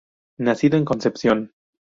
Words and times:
Nació 0.39 0.73
en 0.77 0.83
Concepción. 0.83 1.53